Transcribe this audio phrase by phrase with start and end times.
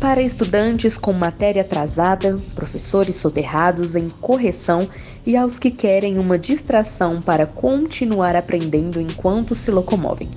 [0.00, 4.88] para estudantes com matéria atrasada, professores soterrados em correção
[5.26, 10.30] e aos que querem uma distração para continuar aprendendo enquanto se locomovem.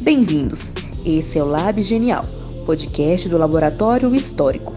[0.00, 0.74] Bem-vindos!
[1.04, 2.22] Esse é o Lab Genial,
[2.64, 4.74] podcast do Laboratório Histórico.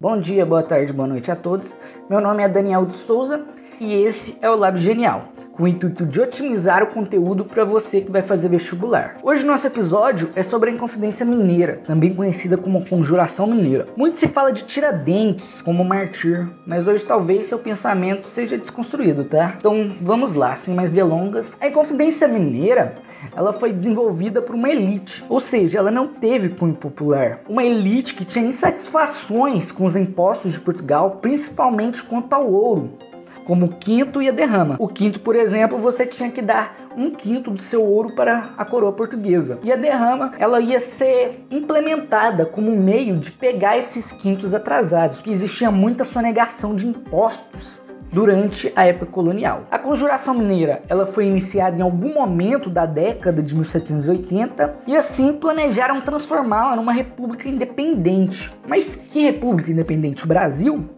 [0.00, 1.68] Bom dia, boa tarde, boa noite a todos.
[2.08, 3.44] Meu nome é Daniel de Souza
[3.78, 8.02] e esse é o Lab Genial com o intuito de otimizar o conteúdo para você
[8.02, 9.16] que vai fazer vestibular.
[9.22, 13.86] Hoje nosso episódio é sobre a Inconfidência Mineira, também conhecida como Conjuração Mineira.
[13.96, 19.54] Muito se fala de Tiradentes como martir, mas hoje talvez seu pensamento seja desconstruído, tá?
[19.58, 21.56] Então vamos lá, sem mais delongas.
[21.60, 22.94] A Inconfidência Mineira
[23.34, 27.40] ela foi desenvolvida por uma elite, ou seja, ela não teve cunho popular.
[27.48, 32.90] Uma elite que tinha insatisfações com os impostos de Portugal, principalmente quanto ao ouro,
[33.46, 34.76] como o quinto e a derrama.
[34.78, 38.64] O quinto, por exemplo, você tinha que dar um quinto do seu ouro para a
[38.64, 39.58] coroa portuguesa.
[39.62, 45.20] E a derrama, ela ia ser implementada como um meio de pegar esses quintos atrasados,
[45.20, 47.80] que existia muita sonegação de impostos
[48.12, 49.64] durante a época colonial.
[49.70, 55.32] A Conjuração Mineira ela foi iniciada em algum momento da década de 1780 e assim
[55.34, 58.50] planejaram transformá-la numa república independente.
[58.66, 60.24] Mas que república independente?
[60.24, 60.88] O Brasil?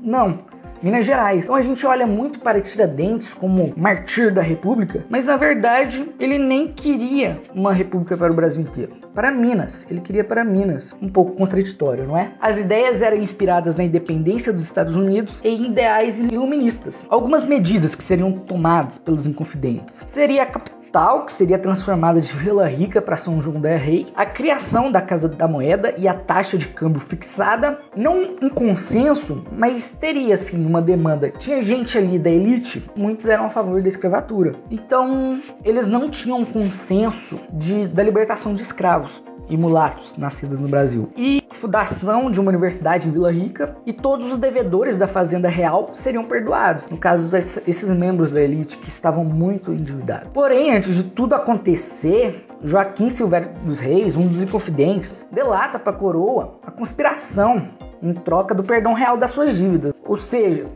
[0.00, 0.40] Não.
[0.82, 1.44] Minas Gerais.
[1.44, 6.38] Então a gente olha muito para Tiradentes como martir da República, mas na verdade ele
[6.38, 8.92] nem queria uma república para o Brasil inteiro.
[9.14, 10.96] Para Minas, ele queria para Minas.
[11.00, 12.32] Um pouco contraditório, não é?
[12.40, 17.06] As ideias eram inspiradas na independência dos Estados Unidos e ideais iluministas.
[17.08, 20.81] Algumas medidas que seriam tomadas pelos inconfidentes seria a capital,
[21.24, 25.26] que seria transformada de Vila Rica para São João del Rei, a criação da Casa
[25.26, 30.82] da Moeda e a taxa de câmbio fixada, não um consenso, mas teria sim uma
[30.82, 31.30] demanda.
[31.30, 34.52] Tinha gente ali da elite, muitos eram a favor da escravatura.
[34.70, 40.68] Então, eles não tinham um consenso de, da libertação de escravos e mulatos nascidos no
[40.68, 41.08] Brasil.
[41.16, 45.90] E fundação de uma universidade em Vila Rica e todos os devedores da fazenda real
[45.92, 50.28] seriam perdoados, no caso desses membros da elite que estavam muito endividados.
[50.34, 55.96] Porém, antes de tudo acontecer, Joaquim Silvério dos Reis, um dos inconfidentes, delata para a
[55.96, 57.68] coroa a conspiração
[58.02, 59.94] em troca do perdão real das suas dívidas.
[60.04, 60.66] Ou seja,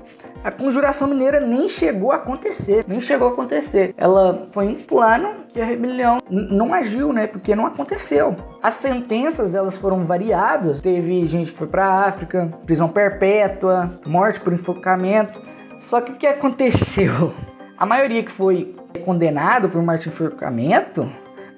[0.47, 3.93] a conjuração mineira nem chegou a acontecer, nem chegou a acontecer.
[3.97, 7.27] Ela foi um plano que a rebelião não agiu, né?
[7.27, 8.37] Porque não aconteceu.
[8.63, 10.81] As sentenças elas foram variadas.
[10.81, 15.37] Teve gente que foi para África, prisão perpétua, morte por enforcamento.
[15.81, 17.35] Só que o que aconteceu?
[17.77, 18.73] A maioria que foi
[19.05, 21.11] condenado por morte por enforcamento,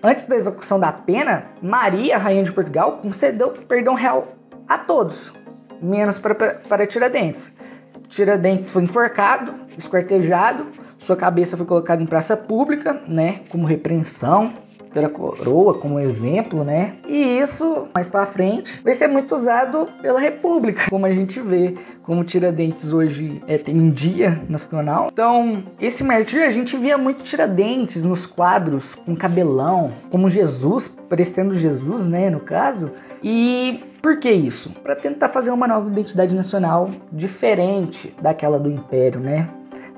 [0.03, 4.28] antes da execução da pena, Maria, rainha de Portugal, concedeu perdão real
[4.66, 5.31] a todos,
[5.82, 7.53] menos para, para Tiradentes.
[8.18, 10.66] Tiradentes foi enforcado, esquartejado,
[10.98, 14.54] sua cabeça foi colocada em praça pública, né, como repreensão
[14.92, 16.94] pela coroa, como exemplo, né?
[17.06, 21.76] E isso, mais para frente, vai ser muito usado pela República, como a gente vê,
[22.08, 25.10] como Tiradentes hoje é, tem um dia nacional.
[25.12, 31.52] Então, esse martírio a gente via muito Tiradentes nos quadros com cabelão, como Jesus, parecendo
[31.52, 32.92] Jesus, né, no caso.
[33.22, 34.70] E por que isso?
[34.82, 39.46] Para tentar fazer uma nova identidade nacional diferente daquela do Império, né?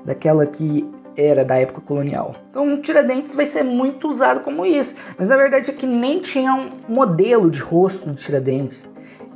[0.03, 0.85] Daquela que
[1.15, 2.33] era da época colonial.
[2.49, 6.53] Então, Tiradentes vai ser muito usado como isso, mas na verdade é que nem tinha
[6.53, 8.90] um modelo de rosto do Tiradentes.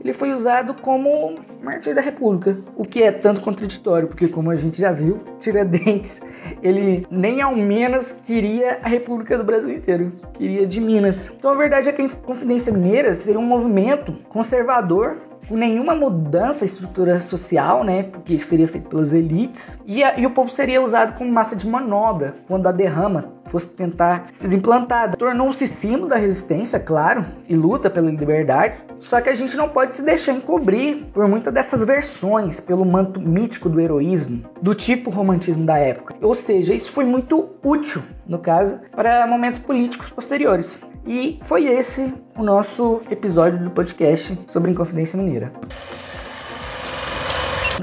[0.06, 1.34] Ele foi usado como
[1.64, 6.22] mártir da República, o que é tanto contraditório, porque como a gente já viu, Tiradentes
[6.62, 11.34] ele nem ao menos queria a República do Brasil inteiro, queria de Minas.
[11.36, 15.18] Então a verdade é que a Confidência Mineira seria um movimento conservador
[15.48, 18.04] com nenhuma mudança estrutura social, né?
[18.04, 19.80] Porque seria feito pelas elites.
[19.88, 23.70] E, a, e o povo seria usado como massa de manobra quando a derrama fosse
[23.70, 25.16] tentar ser implantada.
[25.16, 28.76] Tornou-se símbolo da resistência, claro, e luta pela liberdade.
[29.00, 33.20] Só que a gente não pode se deixar encobrir por muitas dessas versões pelo manto
[33.22, 36.16] mítico do heroísmo, do tipo romantismo da época.
[36.22, 40.78] Ou seja, isso foi muito útil, no caso, para momentos políticos posteriores.
[41.08, 45.54] E foi esse o nosso episódio do podcast sobre Inconfidência Mineira.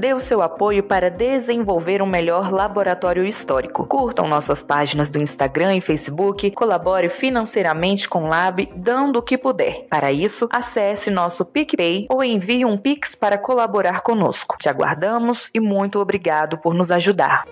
[0.03, 3.87] Dê o seu apoio para desenvolver um melhor laboratório histórico.
[3.87, 9.37] Curtam nossas páginas do Instagram e Facebook, colabore financeiramente com o Lab, dando o que
[9.37, 9.87] puder.
[9.89, 14.57] Para isso, acesse nosso PicPay ou envie um Pix para colaborar conosco.
[14.59, 17.45] Te aguardamos e muito obrigado por nos ajudar.